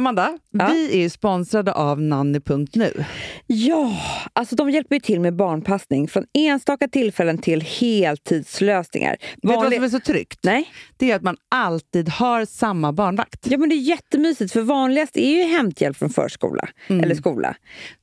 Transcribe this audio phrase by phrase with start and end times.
[0.00, 0.66] Amanda, Ja.
[0.72, 3.04] vi är ju sponsrade av nanny.nu.
[3.46, 3.96] Ja,
[4.32, 9.10] alltså de hjälper ju till med barnpassning från enstaka tillfällen till heltidslösningar.
[9.10, 10.38] Vet du vad Vanlig- som är så tryggt?
[10.42, 13.46] Nej, Det är att man alltid har samma barnvakt.
[13.50, 17.04] ja, men det är jättemysigt för vanligast är ju hämthjälp från förskola Mm.
[17.04, 17.54] eller skola.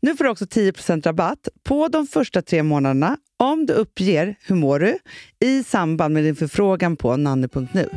[0.01, 4.55] Nu får du också 10% rabatt på de första tre månaderna om du uppger hur
[4.55, 4.97] mår du
[5.45, 7.89] i samband med din förfrågan på nanny.nu.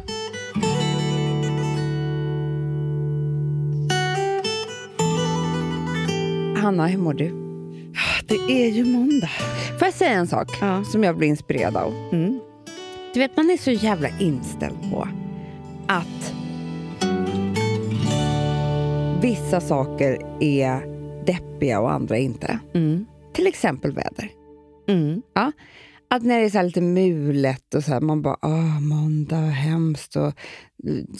[6.70, 7.28] Hanna, hur mår du?
[8.26, 8.34] Det
[8.64, 9.30] är ju måndag.
[9.78, 10.84] Får jag säga en sak Ja.
[10.84, 11.94] som jag blir inspirerad av?
[12.12, 12.40] Mm.
[13.14, 15.08] Du vet, man är så jävla inställd på
[15.88, 16.34] att
[19.22, 20.80] vissa saker är
[21.26, 22.58] deppiga och andra inte.
[22.74, 23.06] Mm.
[23.32, 24.30] Till exempel väder.
[24.88, 25.22] Mm.
[26.10, 30.16] Att när det är så lite mulet och så här, man bara ah måndag, hemskt
[30.16, 30.32] och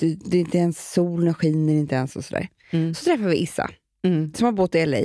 [0.01, 2.48] det, det är inte ens solen skiner inte ens och sådär.
[2.70, 2.95] Mm.
[2.95, 3.70] Så träffar vi Issa
[4.04, 4.32] Mm.
[4.34, 4.98] som har bott i LA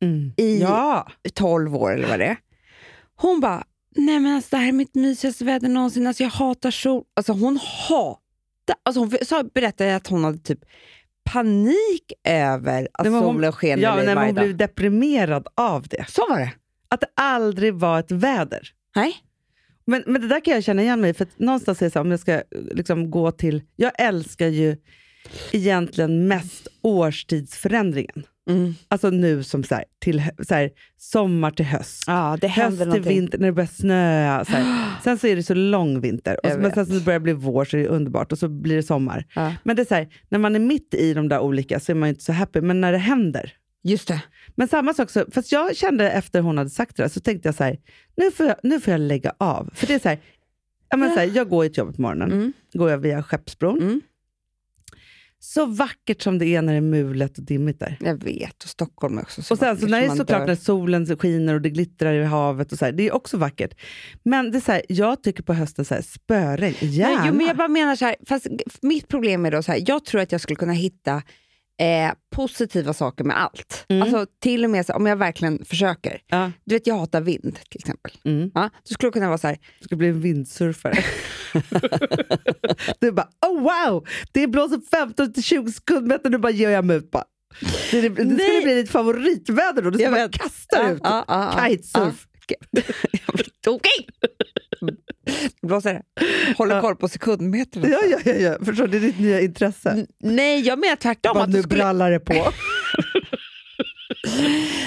[0.00, 0.32] Mm.
[0.36, 1.08] i Ja!
[1.34, 2.36] 12 år eller vad det är.
[3.16, 3.64] Hon bara,
[3.96, 7.04] nej men alltså det här är mitt mysigaste väder någonsin, alltså jag hatar sol.
[7.16, 10.60] Alltså hon hatar, alltså hon sa, berättade att hon hade typ
[11.24, 14.44] panik över att Nej, men hon- solen sken ja när varje dag.
[14.44, 16.04] blev deprimerad av det.
[16.08, 16.52] Så var det.
[16.88, 18.68] Att det aldrig var ett väder.
[18.96, 19.16] Nej.
[19.84, 21.98] Men, men det där kan jag känna igen mig för att någonstans är det så
[21.98, 23.62] här, om jag ska liksom gå till...
[23.76, 24.76] Jag älskar ju
[25.52, 28.26] egentligen mest årstidsförändringen.
[28.50, 28.74] Mm.
[28.88, 32.04] Alltså nu som så här, till, så här, sommar till höst.
[32.06, 33.08] Ja, det Höst till någonting.
[33.14, 34.44] vinter när det börjar snöa.
[34.44, 34.52] Så.
[35.04, 36.32] Sen så är det så lång vinter.
[36.42, 38.32] Och Jag så, men sen så när det börjar bli vår så är det underbart
[38.32, 39.26] och så blir det sommar.
[39.34, 39.54] Ja.
[39.64, 41.96] Men det är så här, när man är mitt i de där olika så är
[41.96, 42.60] man ju inte så happy.
[42.60, 43.52] Men när det händer.
[43.82, 44.22] Just det.
[44.54, 47.48] Men samma sak, så, fast jag kände efter hon hade sagt det där, så tänkte
[47.48, 47.78] jag så här,
[48.16, 49.70] nu får jag, nu får jag lägga av.
[49.74, 50.18] För det är så här,
[50.90, 52.52] ja, men så jag går ju till jobbet på morgonen, Mm.
[52.72, 53.82] går jag via Skeppsbron.
[53.82, 54.00] Mm.
[55.42, 57.96] Så vackert som det är när det är mulet och dimmigt där.
[58.00, 60.54] Jag vet, och Stockholm är också så Och sen så när det är såklart när
[60.54, 63.74] solen skiner och det glittrar i havet, och så här, det är också vackert.
[64.22, 67.14] Men det är så här, jag tycker på hösten så här, spöregn, gärna.
[67.14, 68.46] Nej, jo, men jag bara menar så här, fast
[68.82, 71.22] mitt problem är då så här, jag tror att jag skulle kunna hitta
[71.80, 73.84] eh, positiva saker med allt.
[73.88, 74.02] Mm.
[74.02, 76.20] Alltså till och med så, om jag verkligen försöker.
[76.26, 76.52] ja.
[76.64, 78.12] Du vet, jag hatar vind till exempel.
[78.24, 78.50] mm.
[78.54, 81.04] Ja, då skulle kunna vara så här, Jag ska bli en vindsurfare.
[83.00, 87.10] du bara, oh wow, det blåser 15-20 sekundmeter, nu bara ger jag mig ut.
[87.10, 87.24] Bara.
[87.90, 88.62] Det, det, det skulle Nej.
[88.62, 91.00] bli ditt favoritväder då, du Jag bara kasta ut.
[91.04, 92.26] Ja, ja, ja, Kitesurf.
[93.32, 94.08] blir tokig!
[95.66, 96.02] Blåser det.
[96.58, 97.88] Håller koll på sekundmeterna.
[97.88, 98.56] Ja, ja, ja, ja.
[98.64, 99.90] Förstår du, det är ditt nya intresse.
[99.90, 101.34] N- Nej, jag menar tvärtom.
[101.34, 102.34] Bara, Att nu skulle, brallar det på.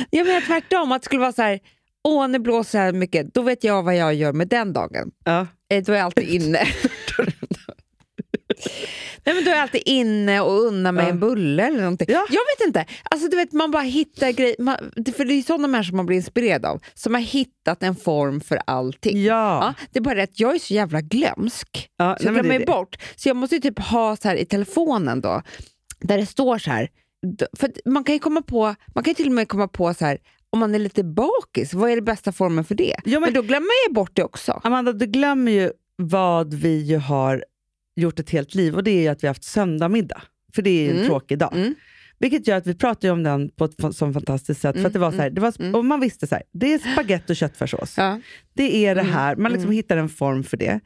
[0.09, 1.59] jag menar tvärtom, att det skulle vara så här,
[2.03, 5.11] åh nu blåser det här mycket, då vet jag vad jag gör med den dagen.
[5.25, 5.47] ja.
[5.69, 6.59] Eh, Då är jag alltid inne.
[9.25, 11.09] Nej, men då är jag alltid inne och unnar mig Ja.
[11.11, 12.07] en bulle eller någonting.
[12.09, 12.25] Ja.
[12.29, 12.85] Jag vet inte.
[13.03, 14.55] Alltså, du vet, man bara hittar grejer.
[14.59, 14.75] Man,
[15.17, 18.59] för det är sådana människor man blir inspirerad av, som har hittat en form för
[18.67, 19.23] allting.
[19.23, 19.33] Ja.
[19.33, 21.87] Ja, det är bara det att jag är så jävla glömsk.
[21.97, 22.95] ja Så jag glömmer det bort.
[23.15, 25.41] Så jag måste ju typ ha så här i telefonen då,
[25.99, 26.89] där det står så här.
[27.57, 30.17] För man kan ju komma på, man kan till och med komma på så här,
[30.49, 32.95] om man är lite bakis, vad är det bästa formen för det?
[33.05, 34.61] Ja, men- men, då glömmer ju bort det också.
[34.63, 37.45] Amanda, du glömmer ju vad vi ju har
[37.95, 40.21] gjort ett helt liv och det är att vi har haft söndagmiddag.
[40.55, 41.07] För det är ju en Mm.
[41.07, 41.53] tråkig dag.
[41.55, 41.75] Mm.
[42.19, 44.75] Vilket gör att vi pratar om den på ett som fantastiskt sätt.
[44.79, 45.75] för att det var så här, det var, mm.
[45.75, 47.93] och man visste så här, det är spagetti och köttfärssås.
[47.97, 48.19] Ja.
[48.53, 49.75] Det är det Mm, här, man liksom mm.
[49.75, 50.79] hittar en form för det.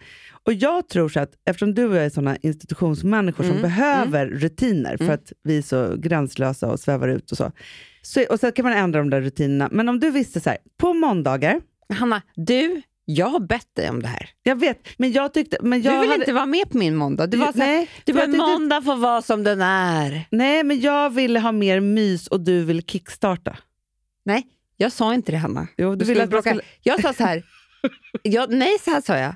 [0.44, 4.26] Och jag tror så att eftersom du och jag är såna institutionsmänniskor som Mm, behöver
[4.28, 5.14] rutiner för Mm.
[5.16, 7.52] att vi är så gränslösa och svävar ut och så.
[8.02, 8.26] så.
[8.30, 9.70] Och sen kan man ändra de där rutinerna.
[9.72, 11.62] Men om du visste så här, på måndagar,
[11.94, 14.30] Hanna, du, jag har bett dig om det här.
[14.44, 15.58] jag vet, men jag tyckte...
[15.62, 17.28] Men jag du vill hade, inte vara med på min måndag.
[17.28, 20.28] Du var så nej, du bara, tyckte- måndag får vara som den är.
[20.32, 23.58] nej, men jag ville ha mer mys och du vill kickstarta.
[24.26, 24.48] Nej,
[24.78, 25.68] jag sa inte det Hanna.
[25.78, 26.50] Jo, du Du ville att bråka.
[26.50, 26.62] skulle...
[26.84, 27.44] Jag sa så här,
[28.24, 29.36] jag, nej så här sa jag,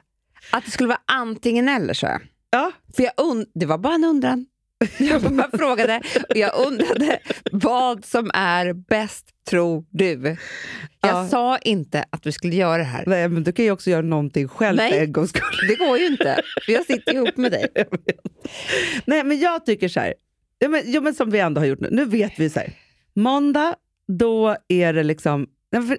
[0.52, 2.22] att det skulle vara antingen eller sa jag.
[2.50, 4.46] Ja, För jag und- det var bara en undran.
[4.98, 7.20] Jag bara frågade och jag undrade
[7.52, 10.22] vad som är bäst, tror du?
[10.24, 11.28] Jag Ja.
[11.30, 13.04] sa inte att vi skulle göra det här.
[13.08, 14.92] nej, men du kan ju också göra någonting själv Nej.
[14.92, 15.68] för en gångs skull.
[15.68, 17.68] Det går ju inte, för jag sitter ihop med dig.
[19.06, 20.14] Nej, men jag tycker så här,
[20.60, 22.74] ja, men, ja, men som vi ändå har gjort nu, nu vet vi så här,
[23.16, 23.76] måndag,
[24.08, 25.48] då är det liksom,
[25.88, 25.98] för,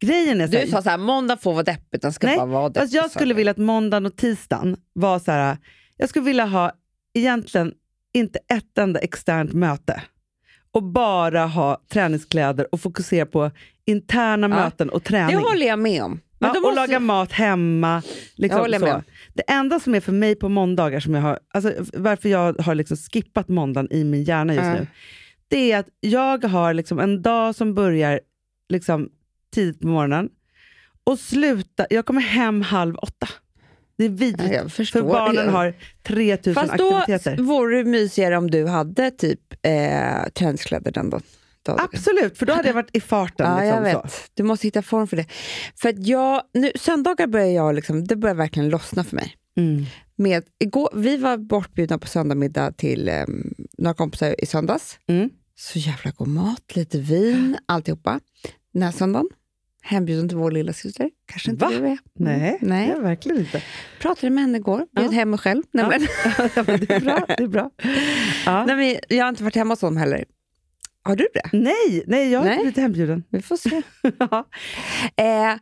[0.00, 2.36] grejen är så Du här, sa så här, måndag får vara deppigt, den ska Nej,
[2.36, 2.80] bara vara deppigt.
[2.82, 3.36] alltså, jag skulle du.
[3.36, 5.56] vilja att måndagen och tisdagen var så här,
[5.96, 6.72] jag skulle vilja ha
[7.14, 7.72] egentligen
[8.16, 10.02] inte ett enda externt möte
[10.70, 13.50] och bara ha träningskläder och fokusera på
[13.84, 15.36] interna möten och Det träning.
[15.36, 16.20] håller jag med om.
[16.38, 18.02] Men Ja, då och måste- laga mat hemma.
[18.36, 19.02] Liksom så.
[19.34, 22.74] Det enda som är för mig på måndagar, som jag har, alltså, varför jag har
[22.74, 24.72] liksom skippat måndagen i min hjärna just Ja.
[24.74, 24.86] nu,
[25.48, 28.20] det är att jag har liksom en dag som börjar
[28.68, 29.08] liksom
[29.54, 30.28] tidigt på morgonen
[31.04, 33.28] och slutar, jag kommer hem halv åtta.
[33.98, 34.72] Det är vidrigt.
[34.72, 35.52] Förstår för barnen det.
[35.52, 37.36] har 3000 Fast då aktiviteter.
[37.42, 41.22] vore det mysigare om du hade typ eh, träningskläder den dagen.
[41.68, 43.46] Absolut, för då hade jag varit i farten.
[43.46, 44.02] Ja, liksom, jag Så.
[44.02, 44.30] vet.
[44.34, 45.26] Du måste hitta form för det.
[45.76, 49.36] För jag, nu, söndagar börjar jag liksom, det börjar verkligen lossna för mig.
[49.56, 49.84] Mm.
[50.16, 53.24] Med, igår, vi var bortbjudna på söndagmiddag till eh,
[53.78, 54.98] några kompisar i söndags.
[55.08, 55.30] Mm.
[55.58, 58.20] Så jävla god mat, lite vin, alltihopa.
[58.72, 59.28] Den här söndagen,
[59.86, 61.10] hembjuden till vår lilla syster.
[61.26, 61.70] Kanske inte Va?
[61.70, 61.80] du är.
[61.84, 61.98] Mm.
[62.14, 62.90] Nej, Nej.
[62.90, 63.62] Är verkligen inte.
[64.00, 65.10] Pratade med henne igår, bjöd Ja.
[65.10, 65.62] hem mig själv.
[65.72, 66.00] Nej, men,
[66.56, 67.24] Ja, det är bra.
[67.36, 67.70] Det är bra.
[68.46, 68.64] Ja.
[68.66, 70.24] nej, men jag har inte varit hemma hos honom heller.
[71.02, 71.50] Har du det?
[71.58, 73.24] Nej, nej, jag har inte blivit hembjuden.
[73.30, 73.82] Vi får se.
[74.18, 74.48] Ja.
[75.16, 75.54] eh,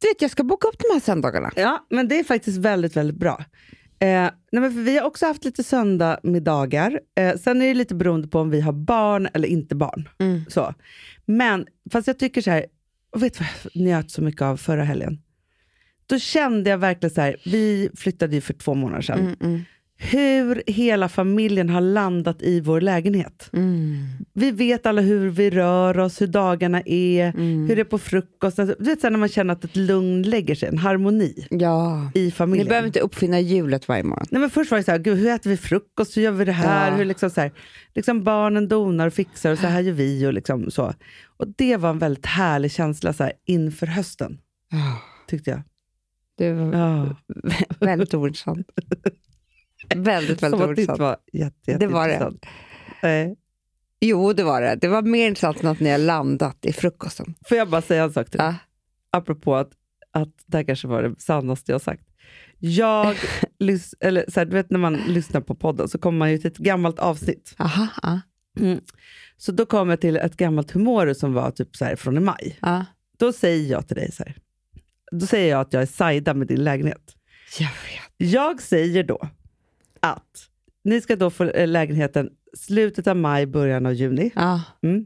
[0.00, 1.50] du vet, jag ska boka upp de här söndagarna.
[1.56, 3.44] Ja, men det är faktiskt väldigt, väldigt bra.
[3.98, 4.30] Eh, nej,
[4.60, 7.00] men för vi har också haft lite söndagmiddagar.
[7.18, 10.08] Eh, sen är det lite beroende på om vi har barn eller inte barn.
[10.18, 10.40] Mm.
[10.48, 10.74] Så.
[11.26, 12.66] Men, fast jag tycker så här,
[13.10, 15.22] och vet du vad jag njöt så mycket av förra helgen?
[16.06, 19.18] Då kände jag verkligen så här, vi flyttade ju för två månader sedan.
[19.18, 19.64] Mm, mm,
[19.98, 23.50] hur hela familjen har landat i vår lägenhet.
[23.52, 23.96] mm,
[24.34, 27.66] Vi vet alla hur vi rör oss, hur dagarna är, mm.
[27.68, 28.58] hur det är på frukost.
[28.58, 32.10] Alltså, Du vet så när man känner att ett lugn lägger sig, en harmoni Ja.
[32.14, 32.68] i Ni familjen.
[32.68, 34.26] behöver inte uppfinna hjulet varje morgon.
[34.30, 36.44] Nej, men först var det så här, gud, hur äter vi frukost, hur gör vi
[36.44, 36.90] det här?
[36.90, 36.96] Ja.
[36.96, 37.52] Hur liksom så här,
[37.94, 40.26] liksom barnen donar och fixar och så här gör vi.
[40.26, 40.94] Och liksom så.
[41.36, 44.38] Och det var en väldigt härlig känsla så här, inför hösten,
[44.70, 44.98] Ja.
[45.28, 45.62] tyckte jag.
[46.38, 47.16] Det var Ja.
[47.80, 48.66] väldigt ointressant.
[49.94, 50.98] väldigt, Som väldigt inte ointressant.
[50.98, 52.12] var jätte, jätte Det var det.
[52.14, 52.46] intressant.
[53.02, 53.36] Nej.
[54.00, 54.76] Jo, det var det.
[54.80, 57.34] Det var mer intressant än att ni har landat i frukosten.
[57.48, 58.40] Får jag bara säga en sak till?
[58.40, 58.54] Ja.
[59.10, 59.70] Apropå att,
[60.12, 62.02] att det här kanske var det sannaste jag sagt.
[62.58, 63.14] Jag,
[63.58, 66.38] lys- eller så här, du vet när man lyssnar på podden så kommer man ju
[66.38, 67.54] till ett gammalt avsnitt.
[67.58, 68.20] Aha, ja.
[68.60, 68.80] Mm.
[69.36, 72.20] Så då kommer jag till ett gammalt humor som var typ så här från i
[72.20, 72.58] maj.
[72.60, 72.84] ja.
[73.18, 74.36] Då säger jag till dig så här.
[75.12, 77.14] Då säger jag att jag är sajda med din lägenhet.
[77.58, 78.30] Jag vet.
[78.32, 79.28] Jag säger då
[80.12, 80.46] att
[80.84, 84.30] ni ska då få eh, lägenheten slutet av maj, början av juni.
[84.34, 84.62] Ja.
[84.82, 85.04] Mm.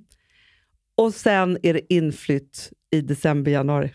[0.95, 3.93] Och sen är det inflytt i december, januari.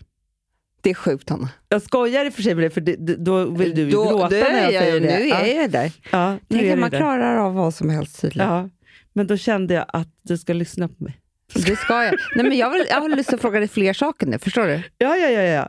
[0.80, 1.48] Det är sjukt, Hanna.
[1.68, 4.04] Jag skojar i och för sig med det, för det, då vill du ju Då-
[4.08, 5.30] gråta då när jag är säger Nu det.
[5.30, 5.92] är jag där.
[6.12, 6.98] ja, nu Tänk att man där.
[6.98, 8.50] klarar av vad som helst tydligen.
[8.50, 8.68] Ja,
[9.12, 11.20] men då kände jag att du ska lyssna på mig.
[11.54, 12.14] Det ska jag.
[12.36, 14.82] Nej, men jag, vill, jag har lust att fråga dig fler saker nu, förstår du?
[14.98, 15.42] Ja, ja, ja.
[15.42, 15.68] ja.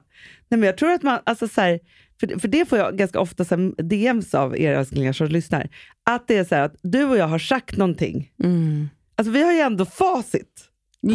[0.50, 1.80] Nej, men jag tror att man, alltså så här,
[2.20, 5.70] för, för det får jag ganska ofta så här, DMs av er älsklingar som lyssnar.
[6.10, 8.32] Att det är så här att du och jag har sagt någonting.
[8.44, 8.90] Mm.
[9.16, 10.64] Alltså vi har ju ändå facit.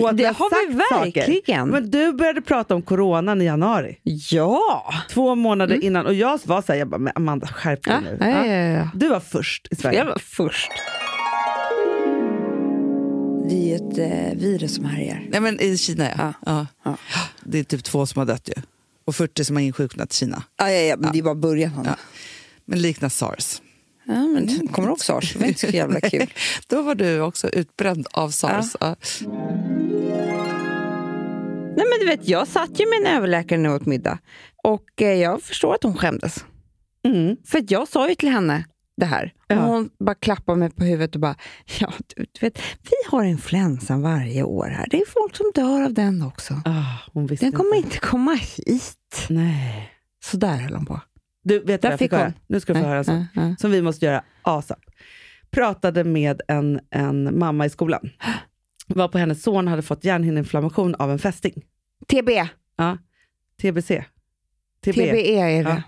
[0.01, 1.21] på att Det vi har vi sagt saker.
[1.21, 1.69] verkligen.
[1.69, 3.97] Men du började prata om coronan i januari.
[4.31, 4.85] Ja!
[5.11, 6.07] Två månader innan.
[6.07, 8.17] Och jag var så här, jag bara, men Amanda skärp dig Ja, nu.
[8.21, 8.47] ja, Ja.
[8.47, 8.91] ja, ja.
[8.95, 9.99] Du var först i Sverige.
[9.99, 10.71] Jag var först.
[13.49, 15.23] Det är ett eh, virus som härjar.
[15.31, 16.15] Nej, men I Kina, ja.
[16.19, 16.33] Ja.
[16.47, 16.67] Ja.
[16.85, 17.21] Ja.
[17.45, 18.63] Det är typ två som har dött ju.
[19.05, 20.43] Och 40 som har insjuknat i Kina.
[20.57, 21.83] Ja, ja, ja, men det är bara början.
[21.85, 21.97] Ja.
[22.65, 23.63] Men liknar sars.
[24.05, 25.33] Ja, men kommer också sars.
[25.33, 26.33] Det var inte så jävla kul.
[26.67, 28.77] Då var du också utbränd av sars.
[28.81, 28.97] Ja.
[31.77, 34.19] Nej, men du vet, jag satt ju med en överläkare nu åt middag
[34.63, 36.45] och eh, jag förstår att hon skämdes.
[37.05, 37.37] Mm.
[37.47, 38.65] För jag sa ju till henne
[38.97, 39.35] det här.
[39.39, 39.61] Och Ja.
[39.61, 41.35] Hon bara klappade mig på huvudet och bara,
[41.79, 44.87] ja du, du vet, vi har influensan varje år här.
[44.91, 46.55] Det är folk som dör av den också.
[46.65, 47.87] Ah, hon visste Den kommer inte.
[47.87, 49.27] inte komma hit.
[49.31, 49.93] Nej.
[50.25, 51.01] Så där höll hon på.
[51.44, 52.32] Du, vet Där jag fick höra?
[52.46, 53.15] Nu ska du få höra en sak.
[53.34, 53.56] Ja, ja.
[53.58, 54.79] som vi måste göra ASAP.
[55.51, 58.11] Pratade med en, en mamma i skolan.
[58.87, 61.63] Var på hennes son hade fått hjärnhinneinflammation av en fästing.
[62.08, 62.31] TB.
[62.77, 62.99] Ja.
[63.63, 64.05] TBC.
[64.84, 64.93] TB.
[64.93, 65.70] TBE är det.
[65.70, 65.82] Ja.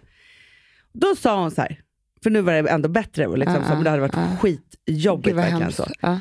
[0.93, 1.81] Då sa hon så här,
[2.25, 4.37] för nu var det ändå bättre, och liksom, Ja, så, men det hade varit ja.
[4.41, 5.37] skitjobbigt.
[5.37, 5.87] Verkligen så.
[6.01, 6.21] Ja.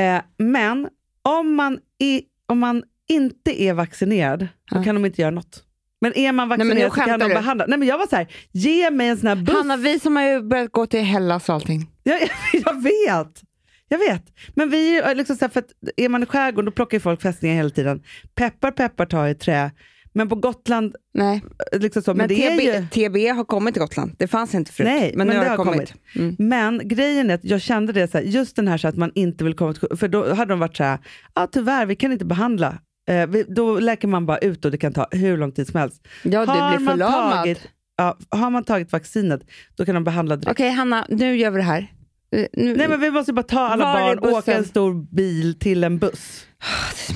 [0.00, 0.88] Eh, men
[1.22, 5.64] om man, är, om man inte är vaccinerad, då kan de inte göra något.
[6.00, 7.66] Men är man vaccinerad så kan de behandla.
[7.66, 9.56] Nej, men jag var så här, ge mig en sån här buss.
[9.56, 11.90] Hanna, vi som har ju börjat gå till Hellas och allting.
[12.02, 12.20] Jag,
[12.52, 13.42] jag vet.
[13.88, 14.22] Jag vet.
[14.54, 17.00] Men vi är liksom så här, för att är man i skärgården då plockar ju
[17.00, 18.02] folk fästingar hela tiden.
[18.34, 19.70] Peppar, peppar tar i trä.
[20.18, 23.08] Men på Gotland, Nej, liksom så, men, men, det är TB, ju...
[23.08, 24.12] TB har kommit till Gotland.
[24.18, 24.88] Det fanns inte förut.
[24.88, 25.94] Nej, men, nu men har det har kommit.
[26.16, 26.36] Mm.
[26.38, 29.12] Men grejen är att jag kände det, så här, just den här så att man
[29.14, 30.98] inte vill komma till, För då hade de varit så här,
[31.34, 32.78] ja tyvärr vi kan inte behandla.
[33.08, 35.80] Eh, vi, då läker man bara ut och det kan ta hur lång tid som
[35.80, 36.06] helst.
[36.22, 37.32] Ja, du har, blir man förlamad.
[37.32, 37.60] tagit,
[37.96, 39.40] ja, har man tagit vaccinet,
[39.76, 40.50] då kan de behandla direkt.
[40.50, 41.92] Okej, Hanna, nu gör vi det här.
[42.36, 44.56] Eh, Nu, Nej men vi måste bara ta alla barn, åka bussen?
[44.56, 46.46] en stor bil till en buss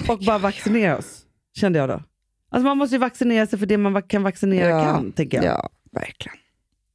[0.09, 1.23] och bara vaccinera oss.
[1.59, 2.03] Kände jag då.
[2.53, 5.47] Alltså man måste ju vaccinera sig för det man kan vaccinera Ja, kan, tänker jag.
[5.47, 6.37] Ja, verkligen.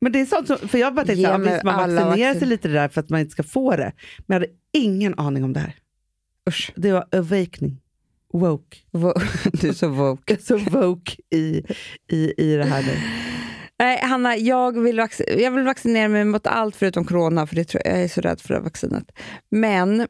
[0.02, 2.40] Men det är sånt som, för jag bara tänkte, mig visst man vaccinerar vaccin.
[2.40, 3.92] sig lite där för att man inte ska få det.
[4.26, 5.76] Men jag hade ingen aning om det här.
[6.50, 6.72] Usch.
[6.76, 7.82] Det var awakening.
[8.34, 8.78] Woke.
[8.92, 9.22] Wo-
[9.62, 10.24] Du är så woke.
[10.34, 11.64] Jag är så woke i,
[12.12, 12.92] i, i det här nu.
[13.80, 14.98] Nej, Hanna, jag vill,
[15.38, 18.22] jag vill vaccinera mig mot allt förutom corona, för det tror jag, jag är så
[18.22, 19.12] rädd för det vaccinet.
[19.52, 20.08] Men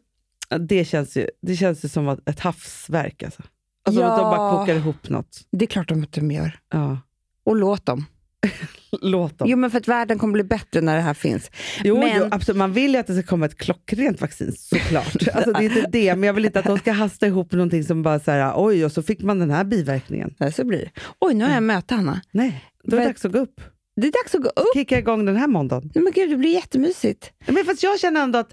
[0.59, 3.23] Det känns ju, det känns ju som ett havsverk.
[3.23, 3.43] Alltså.
[3.87, 4.59] Alltså att de bara Ja.
[4.59, 5.41] kokar ihop något.
[5.51, 6.59] det är klart de att de gör.
[6.73, 6.99] Ja.
[7.43, 8.05] Och låt dem.
[9.01, 9.47] Låt dem.
[9.49, 11.51] Jo, men för att världen kommer bli bättre när det här finns.
[11.83, 12.57] Jo, Men- jo, absolut.
[12.57, 15.27] Man vill ju att det ska komma ett klockrent vaccin, såklart.
[15.33, 17.83] alltså, det är inte det, men jag vill inte att de ska hasta ihop någonting
[17.83, 20.33] som bara så här, oj, och så fick man den här biverkningen.
[20.39, 20.91] Nej, så blir det.
[21.19, 22.21] Oj, nu har jag möte, Hanna.
[22.31, 23.61] Nej, då är det Vad- dags att gå upp.
[24.01, 24.73] Det är dags att gå upp.
[24.73, 25.91] Kicka igång den här måndagen.
[25.95, 27.31] Nej, men gud, det blir jättemysigt.
[27.47, 28.51] Men fast jag känner ändå att,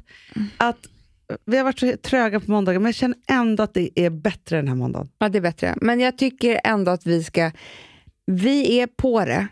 [0.56, 0.78] att
[1.44, 4.56] vi har varit så tröga på måndagar, men jag känner ändå att det är bättre
[4.56, 5.08] den här måndagen.
[5.18, 5.74] Ja, det är bättre.
[5.80, 7.50] Men jag tycker ändå att vi ska...
[8.26, 9.46] Vi är på det.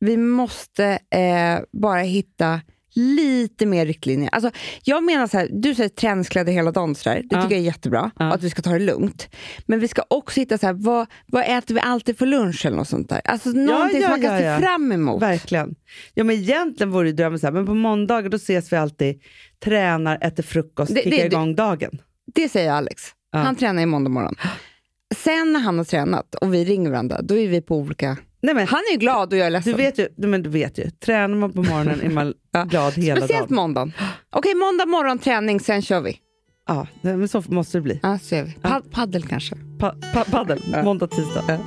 [0.00, 2.60] Vi måste eh, bara hitta
[2.94, 4.28] lite mer riktlinjer.
[4.32, 4.50] Alltså,
[4.84, 7.16] jag menar så här, du säger träningskläder hela dagen, så där.
[7.16, 7.42] det Ja.
[7.42, 8.10] tycker jag är jättebra.
[8.18, 8.32] Ja.
[8.32, 9.28] Att vi ska ta det lugnt.
[9.66, 12.76] Men vi ska också hitta, så här, vad, vad äter vi alltid för lunch eller
[12.76, 13.20] något sånt där.
[13.24, 15.22] Alltså någonting ja, som man kan se fram emot.
[15.22, 15.74] Verkligen.
[16.14, 19.22] Ja, men egentligen vore det drömmen så här, men på måndagar då ses vi alltid,
[19.64, 21.98] tränar, äter frukost, Det- kickar det- igång dagen.
[22.34, 23.02] Det säger Alex.
[23.32, 24.34] Han tränar i måndag morgon.
[25.16, 28.16] Sen när han har tränat och vi ringer varandra, då är vi på olika...
[28.44, 29.72] Nej, men, Han är ju glad och jag är ledsen.
[29.72, 32.34] du, vet ju, nej, men du vet ju, tränar man på morgonen är man
[32.68, 33.56] glad hela Speciellt dagen.
[33.56, 33.92] måndagen.
[34.36, 36.18] Okej, måndag morgon träning, sen kör vi.
[36.68, 38.00] Ja, men så måste det bli.
[38.02, 38.52] Ja, så gör vi.
[38.62, 39.56] Pa- paddel kanske.
[39.80, 41.44] Pa, pa, paddel, måndag, tisdag,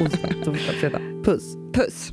[0.00, 1.00] onsdag, torsdag, fredag.
[1.24, 1.54] Puss.
[1.74, 2.12] Puss.